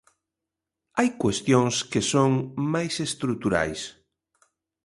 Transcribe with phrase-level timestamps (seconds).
[0.97, 2.31] Hai cuestións que son
[2.73, 3.81] máis estruturais.